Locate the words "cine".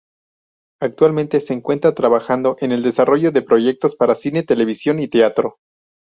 4.15-4.41